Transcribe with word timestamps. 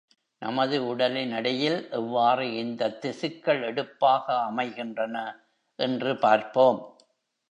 நமது 0.41 0.87
உடலின் 0.87 1.31
எடையில் 1.31 1.89
எவ்வாறு 1.89 2.45
இந்த 2.53 2.89
திசுக்கள் 3.01 3.61
எடுப்பாக 3.65 4.25
அமைகின்றன 4.41 5.17
என்று 5.79 6.17
பார்ப்போம். 6.17 6.79